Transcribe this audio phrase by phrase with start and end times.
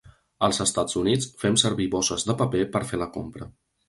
[0.45, 3.49] Als Estats Units, fem servir bosses de paper per fer la compra.